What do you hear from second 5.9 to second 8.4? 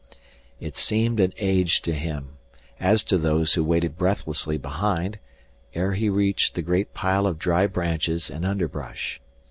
he reached the great pile of dry branches